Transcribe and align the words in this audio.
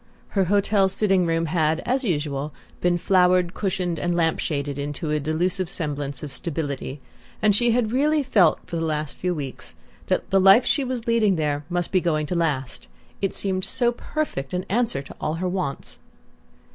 Her 0.29 0.45
hotel 0.45 0.89
sitting 0.89 1.27
room 1.27 1.45
had, 1.45 1.79
as 1.81 2.03
usual, 2.03 2.55
been 2.79 2.97
flowered, 2.97 3.53
cushioned 3.53 3.99
and 3.99 4.15
lamp 4.15 4.39
shaded 4.39 4.79
into 4.79 5.11
a 5.11 5.19
delusive 5.19 5.69
semblance 5.69 6.23
of 6.23 6.31
stability; 6.31 6.99
and 7.39 7.55
she 7.55 7.69
had 7.69 7.91
really 7.91 8.23
felt, 8.23 8.59
for 8.65 8.77
the 8.77 8.83
last 8.85 9.15
few 9.15 9.35
weeks, 9.35 9.75
that 10.07 10.27
the 10.31 10.41
life 10.41 10.65
she 10.65 10.83
was 10.83 11.05
leading 11.05 11.35
there 11.35 11.65
must 11.69 11.91
be 11.91 12.01
going 12.01 12.25
to 12.25 12.35
last 12.35 12.87
it 13.21 13.31
seemed 13.31 13.63
so 13.63 13.91
perfect 13.91 14.55
an 14.55 14.65
answer 14.69 15.03
to 15.03 15.15
all 15.21 15.35
her 15.35 15.47
wants! 15.47 15.99